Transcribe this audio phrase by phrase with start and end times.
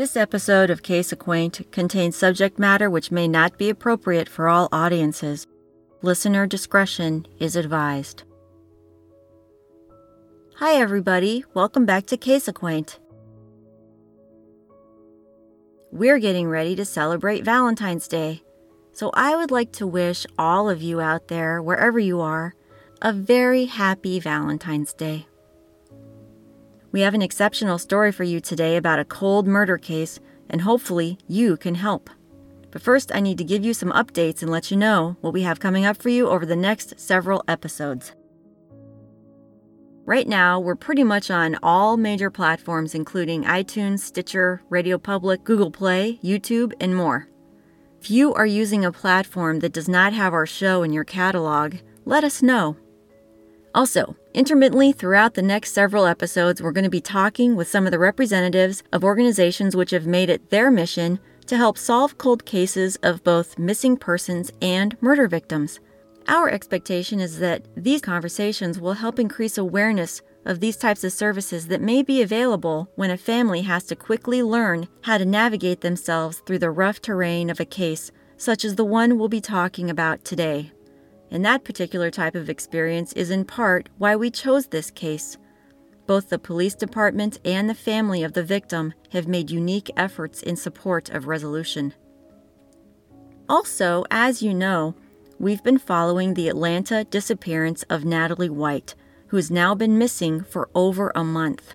[0.00, 4.70] This episode of Case Acquaint contains subject matter which may not be appropriate for all
[4.72, 5.46] audiences.
[6.00, 8.22] Listener discretion is advised.
[10.54, 11.44] Hi, everybody.
[11.52, 12.98] Welcome back to Case Acquaint.
[15.92, 18.42] We're getting ready to celebrate Valentine's Day,
[18.94, 22.54] so I would like to wish all of you out there, wherever you are,
[23.02, 25.26] a very happy Valentine's Day.
[26.92, 30.18] We have an exceptional story for you today about a cold murder case,
[30.48, 32.10] and hopefully you can help.
[32.72, 35.42] But first, I need to give you some updates and let you know what we
[35.42, 38.12] have coming up for you over the next several episodes.
[40.04, 45.70] Right now, we're pretty much on all major platforms, including iTunes, Stitcher, Radio Public, Google
[45.70, 47.28] Play, YouTube, and more.
[48.00, 51.76] If you are using a platform that does not have our show in your catalog,
[52.04, 52.76] let us know.
[53.74, 57.92] Also, intermittently throughout the next several episodes, we're going to be talking with some of
[57.92, 62.96] the representatives of organizations which have made it their mission to help solve cold cases
[63.02, 65.78] of both missing persons and murder victims.
[66.26, 71.68] Our expectation is that these conversations will help increase awareness of these types of services
[71.68, 76.42] that may be available when a family has to quickly learn how to navigate themselves
[76.46, 80.24] through the rough terrain of a case such as the one we'll be talking about
[80.24, 80.72] today.
[81.30, 85.38] And that particular type of experience is in part why we chose this case.
[86.06, 90.56] Both the police department and the family of the victim have made unique efforts in
[90.56, 91.94] support of resolution.
[93.48, 94.94] Also, as you know,
[95.38, 98.94] we've been following the Atlanta disappearance of Natalie White,
[99.28, 101.74] who has now been missing for over a month.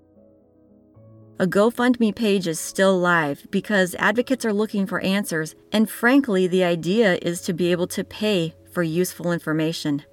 [1.38, 6.64] A GoFundMe page is still live because advocates are looking for answers, and frankly, the
[6.64, 10.04] idea is to be able to pay for useful information.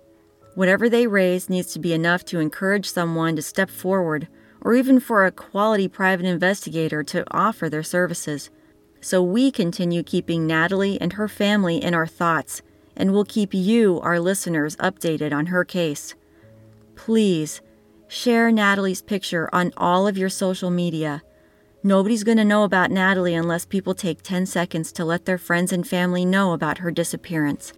[0.54, 4.28] Whatever they raise needs to be enough to encourage someone to step forward,
[4.60, 8.50] or even for a quality private investigator to offer their services.
[9.00, 12.62] So we continue keeping Natalie and her family in our thoughts,
[12.96, 16.14] and we'll keep you, our listeners, updated on her case.
[16.94, 17.60] Please
[18.06, 21.22] share Natalie's picture on all of your social media.
[21.82, 25.72] Nobody's going to know about Natalie unless people take 10 seconds to let their friends
[25.72, 27.72] and family know about her disappearance.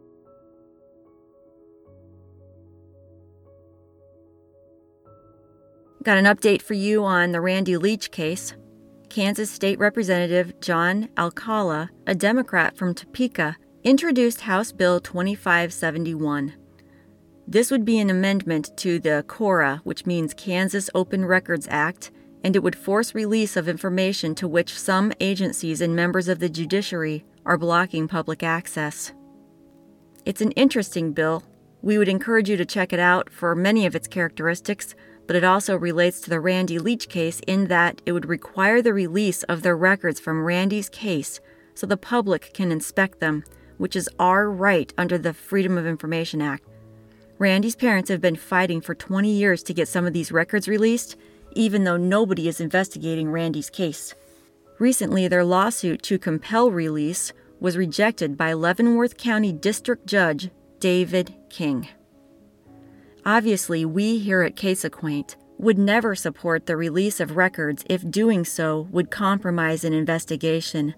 [6.05, 8.55] Got an update for you on the Randy Leach case.
[9.09, 16.53] Kansas State Representative John Alcala, a Democrat from Topeka, introduced House Bill 2571.
[17.49, 22.11] This would be an amendment to the CORA, which means Kansas Open Records Act,
[22.43, 26.51] and it would force release of information to which some agencies and members of the
[26.51, 29.15] judiciary are blocking public access.
[30.27, 31.45] It's an interesting bill.
[31.81, 34.95] We would encourage you to check it out for many of its characteristics,
[35.27, 38.93] but it also relates to the Randy Leach case in that it would require the
[38.93, 41.41] release of the records from Randy's case
[41.75, 43.45] so the public can inspect them,
[43.79, 46.65] which is our right under the Freedom of Information Act.
[47.39, 51.17] Randy's parents have been fighting for 20 years to get some of these records released,
[51.53, 54.15] even though nobody is investigating Randy's case.
[54.79, 61.89] Recently, their lawsuit to compel release was rejected by Leavenworth County District Judge David King.
[63.27, 68.45] Obviously, we here at Case Acquaint would never support the release of records if doing
[68.45, 70.95] so would compromise an investigation.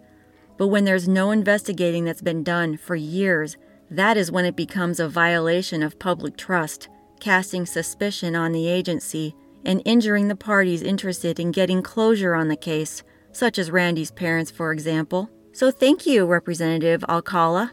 [0.57, 3.57] But when there's no investigating that's been done for years,
[3.91, 6.89] that is when it becomes a violation of public trust,
[7.21, 12.57] casting suspicion on the agency and injuring the parties interested in getting closure on the
[12.57, 15.31] case, such as Randy's parents, for example.
[15.53, 17.73] So thank you, Representative Alcala.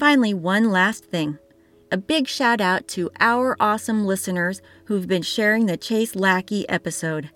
[0.00, 1.38] Finally, one last thing.
[1.92, 7.28] A big shout out to our awesome listeners who've been sharing the Chase Lackey episode.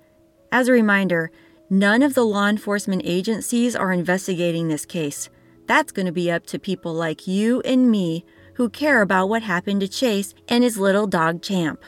[0.51, 1.31] As a reminder,
[1.69, 5.29] none of the law enforcement agencies are investigating this case.
[5.67, 8.25] That's going to be up to people like you and me
[8.55, 11.83] who care about what happened to Chase and his little dog Champ.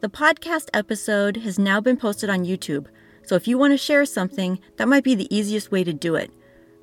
[0.00, 2.86] The podcast episode has now been posted on YouTube,
[3.22, 6.16] so if you want to share something, that might be the easiest way to do
[6.16, 6.32] it.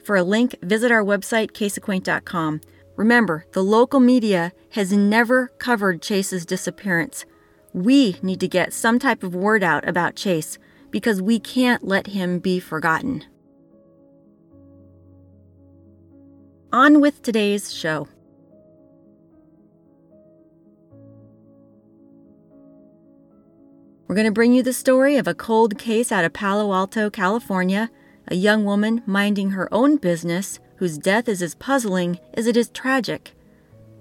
[0.06, 2.62] For a link, visit our website, caseacquaint.com.
[3.00, 7.24] Remember, the local media has never covered Chase's disappearance.
[7.72, 10.58] We need to get some type of word out about Chase
[10.92, 13.24] because we can't let him be forgotten.
[16.74, 18.10] On with today's show.
[24.10, 27.10] We're going to bring you the story of a cold case out of Palo Alto,
[27.10, 27.92] California,
[28.28, 32.70] a young woman minding her own business whose death is as puzzling as it is
[32.70, 33.34] tragic.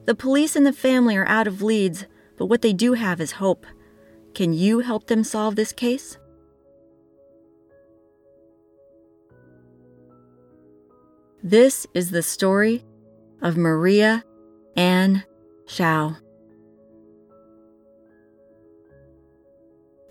[0.06, 3.32] The police and the family are out of leads, but what they do have is
[3.32, 3.66] hope.
[4.32, 6.18] Can you help them solve this case?
[11.42, 12.84] This is the story
[13.42, 14.24] of Maria
[14.76, 15.24] Ann
[15.66, 16.16] Shao.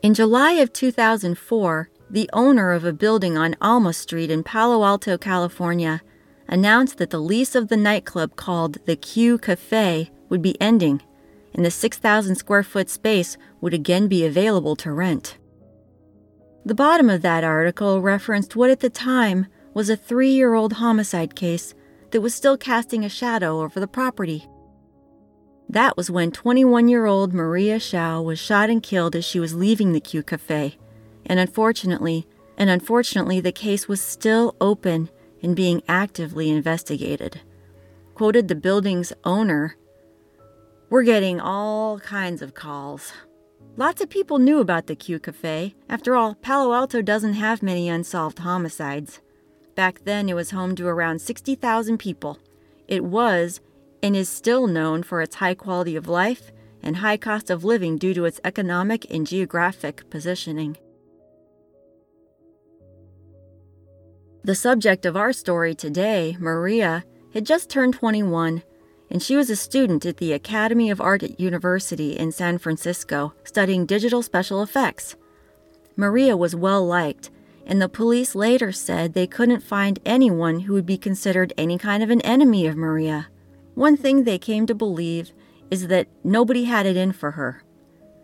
[0.01, 5.17] In July of 2004, the owner of a building on Alma Street in Palo Alto,
[5.17, 6.01] California,
[6.47, 11.01] announced that the lease of the nightclub called the Q Cafe would be ending,
[11.53, 15.37] and the 6,000 square foot space would again be available to rent.
[16.65, 20.73] The bottom of that article referenced what at the time was a three year old
[20.73, 21.73] homicide case
[22.11, 24.45] that was still casting a shadow over the property.
[25.69, 29.53] That was when 21 year old Maria Shao was shot and killed as she was
[29.53, 30.77] leaving the Q Cafe,
[31.25, 32.25] and unfortunately,
[32.57, 35.09] and unfortunately, the case was still open
[35.41, 37.41] and being actively investigated.
[38.15, 39.75] Quoted the building's owner
[40.89, 43.13] We're getting all kinds of calls.
[43.75, 45.75] Lots of people knew about the Q Cafe.
[45.87, 49.19] After all, Palo Alto doesn't have many unsolved homicides.
[49.75, 52.39] Back then, it was home to around 60,000 people.
[52.87, 53.61] It was
[54.01, 56.51] and is still known for its high quality of life
[56.81, 60.77] and high cost of living due to its economic and geographic positioning.
[64.47, 67.03] The subject of our story today, Maria,
[67.33, 68.63] had just turned 21,
[69.11, 73.33] and she was a student at the Academy of Art at University in San Francisco
[73.43, 75.17] studying digital special effects.
[75.97, 77.29] Maria was well liked,
[77.65, 82.01] and the police later said they couldn't find anyone who would be considered any kind
[82.01, 83.27] of an enemy of Maria.
[83.75, 85.33] One thing they came to believe
[85.69, 87.63] is that nobody had it in for her.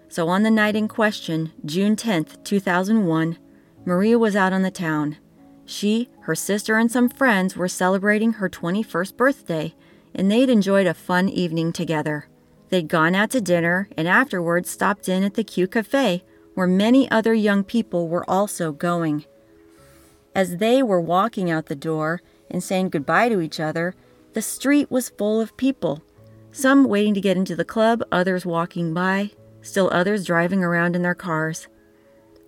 [0.07, 3.37] So on the night in question, June 10, 2001,
[3.83, 5.17] Maria was out on the town.
[5.65, 9.73] She, her sister, and some friends were celebrating her 21st birthday,
[10.13, 12.27] and they'd enjoyed a fun evening together.
[12.69, 16.23] They'd gone out to dinner and afterwards stopped in at the Q Cafe,
[16.55, 19.25] where many other young people were also going.
[20.35, 23.93] As they were walking out the door and saying goodbye to each other,
[24.33, 26.01] the street was full of people.
[26.51, 29.31] Some waiting to get into the club, others walking by,
[29.61, 31.67] still others driving around in their cars.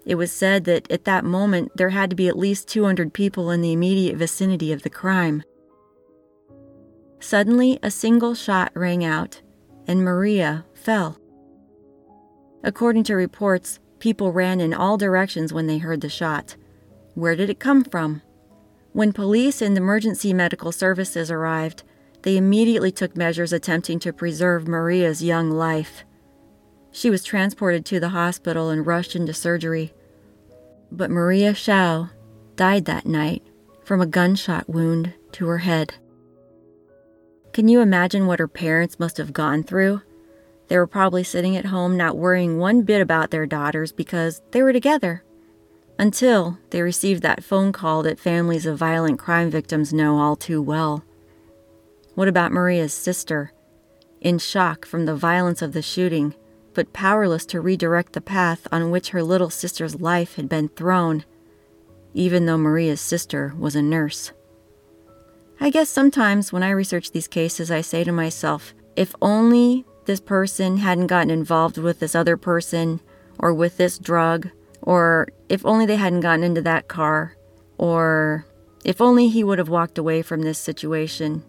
[0.06, 3.50] It was said that at that moment there had to be at least 200 people
[3.50, 5.44] in the immediate vicinity of the crime.
[7.20, 9.42] Suddenly, a single shot rang out,
[9.88, 11.18] and Maria fell.
[12.64, 16.56] According to reports, people ran in all directions when they heard the shot.
[17.16, 18.22] Where did it come from?
[18.92, 21.84] When police and emergency medical services arrived,
[22.22, 26.06] they immediately took measures attempting to preserve Maria's young life.
[26.96, 29.92] She was transported to the hospital and rushed into surgery.
[30.90, 32.08] But Maria Shao
[32.56, 33.44] died that night
[33.84, 35.96] from a gunshot wound to her head.
[37.52, 40.04] Can you imagine what her parents must have gone through?
[40.70, 44.64] They were probably sitting at home not worrying one bit about their daughters because they
[44.64, 45.22] were together.
[46.00, 50.62] Until they received that phone call that families of violent crime victims know all too
[50.62, 51.04] well.
[52.14, 53.52] What about Maria's sister?
[54.22, 56.34] In shock from the violence of the shooting,
[56.76, 61.26] but powerless to redirect the path on which her little sister's life had been thrown,
[62.14, 64.32] even though Maria's sister was a nurse.
[65.60, 70.20] I guess sometimes when I research these cases, I say to myself, if only this
[70.20, 73.00] person hadn't gotten involved with this other person,
[73.40, 74.50] or with this drug,
[74.82, 77.36] or if only they hadn't gotten into that car,
[77.78, 78.46] or
[78.84, 81.44] if only he would have walked away from this situation,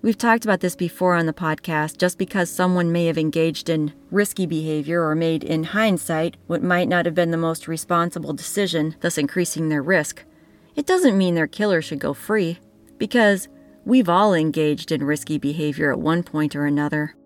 [0.00, 1.98] We've talked about this before on the podcast.
[1.98, 6.88] Just because someone may have engaged in risky behavior or made, in hindsight, what might
[6.88, 10.22] not have been the most responsible decision, thus increasing their risk,
[10.76, 12.60] it doesn't mean their killer should go free,
[12.96, 13.48] because
[13.84, 17.16] we've all engaged in risky behavior at one point or another.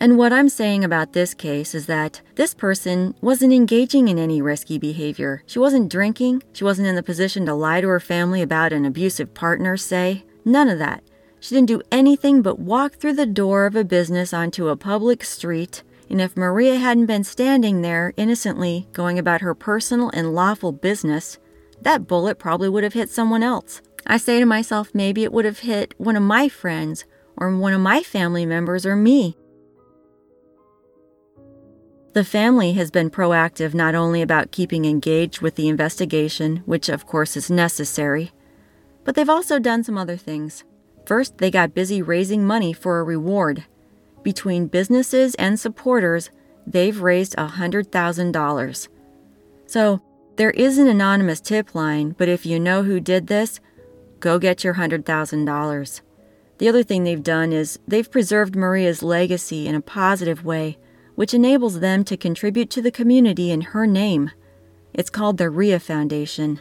[0.00, 4.42] And what I'm saying about this case is that this person wasn't engaging in any
[4.42, 5.44] risky behavior.
[5.46, 8.84] She wasn't drinking, she wasn't in the position to lie to her family about an
[8.84, 10.24] abusive partner, say.
[10.44, 11.02] None of that.
[11.40, 15.22] She didn't do anything but walk through the door of a business onto a public
[15.24, 20.72] street, and if Maria hadn't been standing there innocently going about her personal and lawful
[20.72, 21.38] business,
[21.80, 23.82] that bullet probably would have hit someone else.
[24.06, 27.04] I say to myself, maybe it would have hit one of my friends,
[27.36, 29.36] or one of my family members, or me.
[32.12, 37.06] The family has been proactive not only about keeping engaged with the investigation, which of
[37.06, 38.30] course is necessary,
[39.04, 40.64] but they've also done some other things.
[41.06, 43.64] First, they got busy raising money for a reward.
[44.22, 46.30] Between businesses and supporters,
[46.66, 48.88] they've raised $100,000.
[49.66, 50.02] So,
[50.36, 53.60] there is an anonymous tip line, but if you know who did this,
[54.18, 56.00] go get your $100,000.
[56.58, 60.78] The other thing they've done is they've preserved Maria's legacy in a positive way
[61.14, 64.30] which enables them to contribute to the community in her name.
[64.92, 66.60] It's called the RIA Foundation.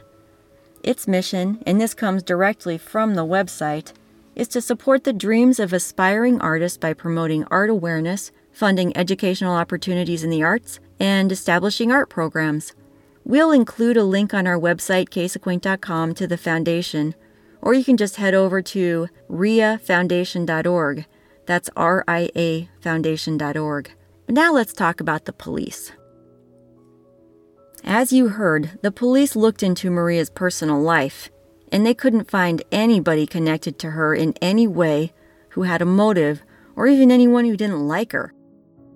[0.83, 3.93] Its mission, and this comes directly from the website,
[4.35, 10.23] is to support the dreams of aspiring artists by promoting art awareness, funding educational opportunities
[10.23, 12.73] in the arts, and establishing art programs.
[13.23, 17.15] We'll include a link on our website, caseacquaint.com, to the foundation,
[17.61, 21.05] or you can just head over to riafoundation.org.
[21.45, 23.91] That's R I A foundation.org.
[24.27, 25.93] Now let's talk about the police.
[27.85, 31.29] As you heard, the police looked into Maria's personal life,
[31.69, 35.11] and they couldn't find anybody connected to her in any way
[35.49, 36.43] who had a motive
[36.77, 38.33] or even anyone who didn't like her.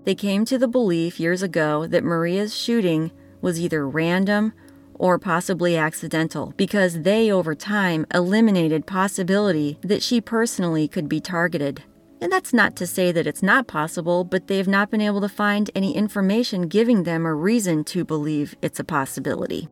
[0.06, 4.54] They came to the belief years ago that Maria's shooting was either random
[4.94, 11.84] or possibly accidental because they, over time, eliminated possibility that she personally could be targeted.
[12.20, 15.22] And that's not to say that it's not possible, but they have not been able
[15.22, 19.70] to find any information giving them a reason to believe it's a possibility.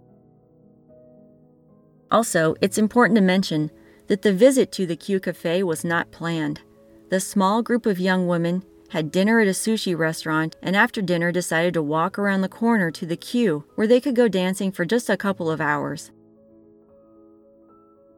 [2.12, 3.72] Also, it's important to mention
[4.08, 6.62] that the visit to the Q Cafe was not planned.
[7.10, 11.32] The small group of young women had dinner at a sushi restaurant, and after dinner
[11.32, 14.86] decided to walk around the corner to the Q where they could go dancing for
[14.86, 16.12] just a couple of hours.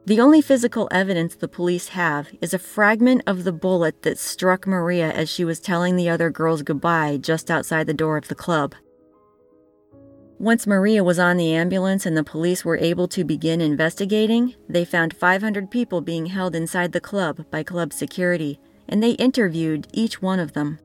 [0.08, 4.66] The only physical evidence the police have is a fragment of the bullet that struck
[4.66, 8.34] Maria as she was telling the other girls goodbye just outside the door of the
[8.34, 8.74] club.
[10.38, 14.82] Once Maria was on the ambulance and the police were able to begin investigating, they
[14.82, 20.22] found 500 people being held inside the club by club security, and they interviewed each
[20.22, 20.78] one of them.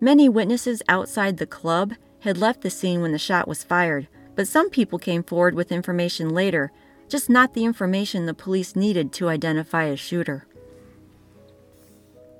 [0.00, 4.06] Many witnesses outside the club had left the scene when the shot was fired,
[4.36, 6.70] but some people came forward with information later,
[7.10, 10.46] just not the information the police needed to identify a shooter.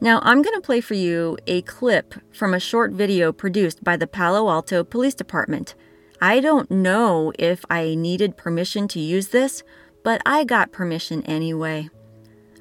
[0.00, 3.98] Now, I'm going to play for you a clip from a short video produced by
[3.98, 5.74] the Palo Alto Police Department.
[6.22, 9.62] I don't know if I needed permission to use this,
[10.02, 11.90] but I got permission anyway.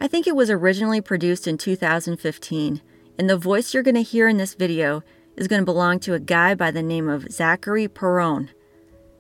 [0.02, 2.82] I think it was originally produced in 2015,
[3.18, 5.04] and the voice you're going to hear in this video
[5.38, 8.50] is going to belong to a guy by the name of Zachary Perron.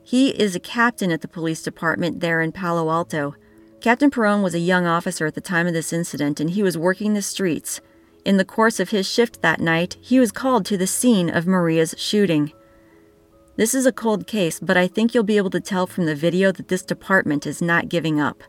[0.10, 3.36] He is a captain at the police department there in Palo Alto.
[3.80, 6.76] Captain Perron was a young officer at the time of this incident, and he was
[6.76, 7.80] working the streets.
[8.26, 11.46] In the course of his shift that night, he was called to the scene of
[11.46, 12.52] Maria's shooting.
[13.56, 16.16] This is a cold case, but I think you'll be able to tell from the
[16.16, 18.42] video that this department is not giving up.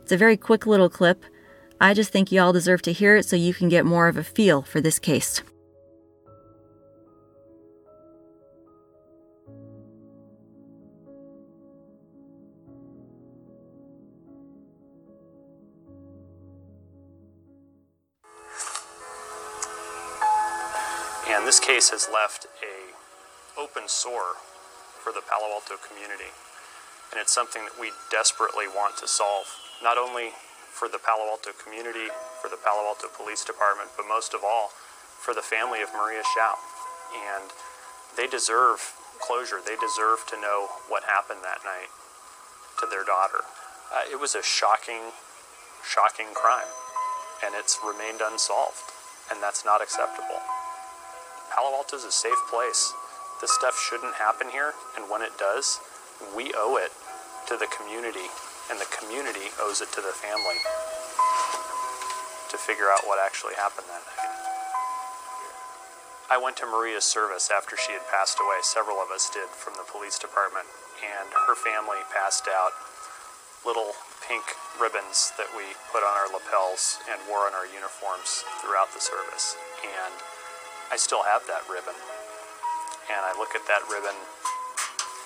[0.00, 1.22] It's a very quick little clip,
[1.82, 4.16] I just think you all deserve to hear it so you can get more of
[4.16, 5.42] a feel for this case.
[21.44, 22.96] And this case has left a
[23.60, 24.40] open sore
[24.96, 26.32] for the Palo Alto community.
[27.12, 29.44] And it's something that we desperately want to solve,
[29.84, 30.32] not only
[30.72, 32.08] for the Palo Alto community,
[32.40, 34.72] for the Palo Alto Police Department, but most of all,
[35.20, 36.56] for the family of Maria Shao.
[37.12, 37.52] And
[38.16, 38.80] they deserve
[39.20, 39.60] closure.
[39.60, 41.92] They deserve to know what happened that night
[42.80, 43.44] to their daughter.
[43.92, 45.12] Uh, it was a shocking,
[45.84, 46.72] shocking crime,
[47.44, 48.96] and it's remained unsolved,
[49.28, 50.40] and that's not acceptable.
[51.54, 52.92] Palo Alto is a safe place.
[53.40, 55.78] This stuff shouldn't happen here, and when it does,
[56.34, 56.90] we owe it
[57.46, 58.26] to the community
[58.70, 60.56] and the community owes it to the family
[62.48, 64.32] to figure out what actually happened that night.
[66.32, 68.64] I went to Maria's service after she had passed away.
[68.64, 70.64] Several of us did from the police department,
[71.04, 72.72] and her family passed out
[73.68, 73.92] little
[74.24, 74.44] pink
[74.80, 79.60] ribbons that we put on our lapels and wore on our uniforms throughout the service.
[79.84, 80.16] And
[80.92, 81.96] I still have that ribbon.
[83.12, 84.16] And I look at that ribbon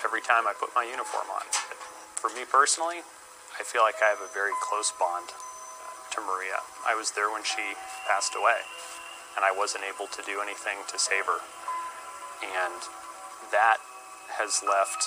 [0.04, 1.46] every time I put my uniform on.
[2.18, 3.06] For me personally,
[3.58, 6.62] I feel like I have a very close bond uh, to Maria.
[6.86, 7.74] I was there when she
[8.06, 8.62] passed away,
[9.34, 11.42] and I wasn't able to do anything to save her.
[12.42, 12.78] And
[13.50, 13.78] that
[14.38, 15.06] has left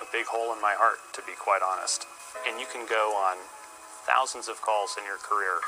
[0.00, 2.04] a big hole in my heart, to be quite honest.
[2.48, 3.36] And you can go on
[4.04, 5.60] thousands of calls in your career,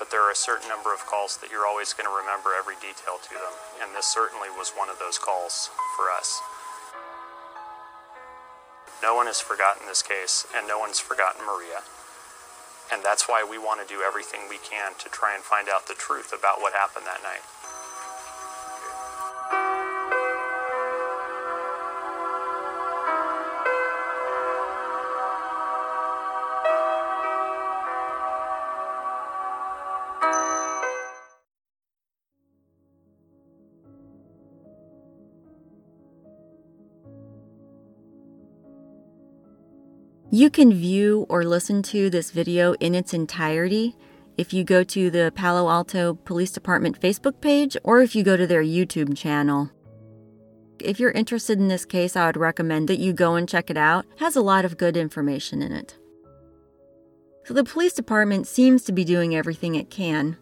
[0.00, 2.80] but there are a certain number of calls that you're always going to remember every
[2.80, 3.52] detail to them.
[3.84, 6.40] And this certainly was one of those calls for us.
[9.04, 11.84] No one has forgotten this case, and no one's forgotten Maria.
[12.88, 15.84] And that's why we want to do everything we can to try and find out
[15.86, 17.44] the truth about what happened that night.
[40.40, 43.94] You can view or listen to this video in its entirety
[44.38, 48.38] if you go to the Palo Alto Police Department Facebook page or if you go
[48.38, 49.68] to their YouTube channel.
[50.78, 53.76] If you're interested in this case, I would recommend that you go and check it
[53.76, 54.06] out.
[54.14, 55.98] It has a lot of good information in it.
[57.44, 60.38] So the police department seems to be doing everything it can.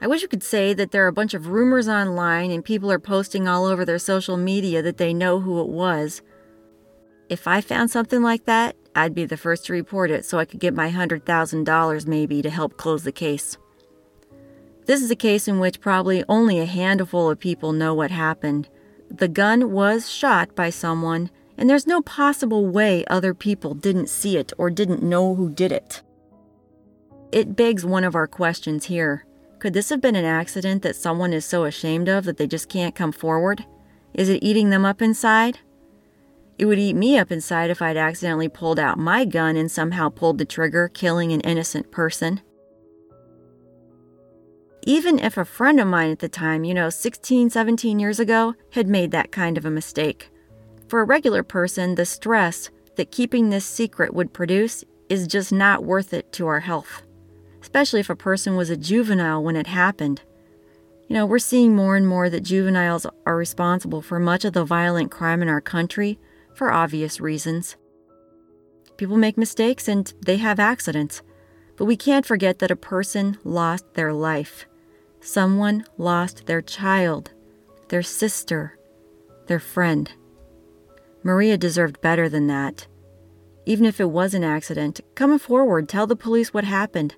[0.00, 2.92] I wish I could say that there are a bunch of rumors online and people
[2.92, 6.22] are posting all over their social media that they know who it was.
[7.28, 10.44] If I found something like that, I'd be the first to report it so I
[10.44, 13.58] could get my $100,000 maybe to help close the case.
[14.86, 18.68] This is a case in which probably only a handful of people know what happened.
[19.10, 24.36] The gun was shot by someone, and there's no possible way other people didn't see
[24.36, 26.02] it or didn't know who did it.
[27.32, 29.26] It begs one of our questions here.
[29.58, 32.68] Could this have been an accident that someone is so ashamed of that they just
[32.68, 33.64] can't come forward?
[34.14, 35.58] Is it eating them up inside?
[36.58, 40.08] It would eat me up inside if I'd accidentally pulled out my gun and somehow
[40.08, 42.40] pulled the trigger, killing an innocent person.
[44.86, 48.54] Even if a friend of mine at the time, you know, 16, 17 years ago,
[48.72, 50.30] had made that kind of a mistake.
[50.88, 55.84] For a regular person, the stress that keeping this secret would produce is just not
[55.84, 57.02] worth it to our health,
[57.60, 60.22] especially if a person was a juvenile when it happened.
[61.08, 64.64] You know, we're seeing more and more that juveniles are responsible for much of the
[64.64, 66.18] violent crime in our country
[66.56, 67.76] for obvious reasons.
[68.96, 71.22] People make mistakes and they have accidents,
[71.76, 74.66] but we can't forget that a person lost their life.
[75.20, 77.32] Someone lost their child,
[77.88, 78.78] their sister,
[79.46, 80.10] their friend.
[81.22, 82.86] Maria deserved better than that.
[83.66, 87.16] Even if it was an accident, come forward, tell the police what happened.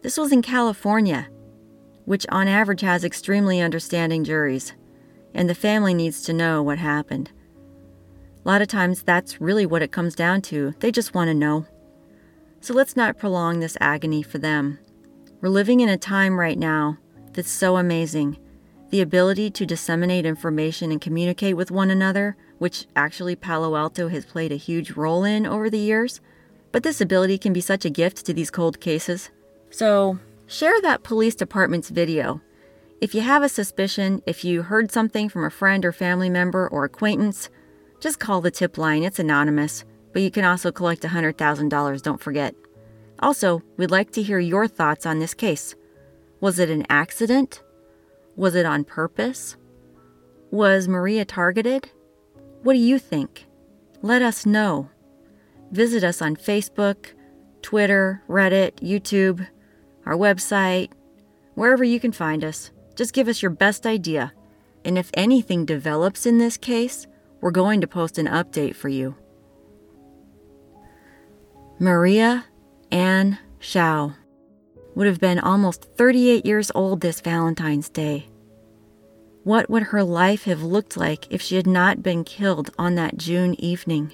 [0.00, 1.28] This was in California,
[2.04, 4.72] which on average has extremely understanding juries,
[5.34, 7.30] and the family needs to know what happened.
[8.44, 10.74] A lot of times, that's really what it comes down to.
[10.80, 11.66] They just want to know.
[12.60, 14.78] So let's not prolong this agony for them.
[15.40, 16.98] We're living in a time right now
[17.34, 18.38] that's so amazing.
[18.90, 24.26] The ability to disseminate information and communicate with one another, which actually Palo Alto has
[24.26, 26.20] played a huge role in over the years.
[26.72, 29.30] But this ability can be such a gift to these cold cases.
[29.70, 32.40] So, share that police department's video.
[33.00, 36.68] If you have a suspicion, if you heard something from a friend or family member
[36.68, 37.48] or acquaintance,
[38.02, 42.52] just call the tip line, it's anonymous, but you can also collect $100,000, don't forget.
[43.20, 45.76] Also, we'd like to hear your thoughts on this case.
[46.40, 47.62] Was it an accident?
[48.34, 49.56] Was it on purpose?
[50.50, 51.92] Was Maria targeted?
[52.64, 53.46] What do you think?
[54.02, 54.90] Let us know.
[55.70, 57.12] Visit us on Facebook,
[57.62, 59.46] Twitter, Reddit, YouTube,
[60.06, 60.90] our website,
[61.54, 62.72] wherever you can find us.
[62.96, 64.32] Just give us your best idea.
[64.84, 67.06] And if anything develops in this case,
[67.42, 69.14] we're going to post an update for you.
[71.78, 72.46] Maria
[72.90, 74.14] Ann Shao
[74.94, 78.28] would have been almost 38 years old this Valentine's Day.
[79.42, 83.16] What would her life have looked like if she had not been killed on that
[83.16, 84.12] June evening?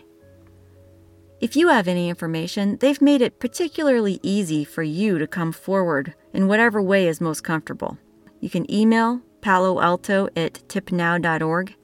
[1.40, 6.14] If you have any information, they've made it particularly easy for you to come forward
[6.32, 7.98] in whatever way is most comfortable.
[8.40, 11.74] You can email palo alto at tipnow.org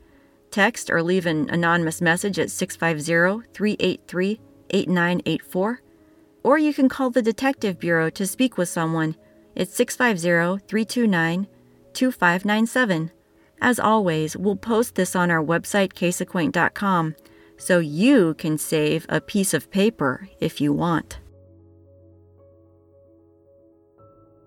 [0.55, 4.41] text or leave an anonymous message at 650 383
[4.71, 5.81] 8984.
[6.45, 9.17] Or you can call the Detective Bureau to speak with someone.
[9.57, 11.49] It's 650 329
[11.93, 13.11] 2597.
[13.61, 17.17] As always, we'll post this on our website, caseacquaint.com,
[17.57, 21.19] so you can save a piece of paper if you want.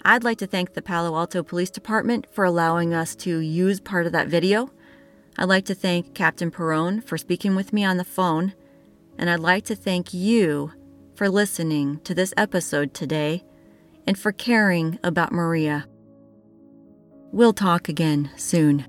[0.06, 4.06] I'd like to thank the Palo Alto Police Department for allowing us to use part
[4.06, 4.72] of that video.
[5.38, 8.54] I'd like to thank Captain Perron for speaking with me on the phone,
[9.19, 10.71] and I'd like to thank you
[11.15, 13.43] for listening to this episode today
[14.08, 15.86] and for caring about Maria.
[17.32, 18.88] We'll talk again soon.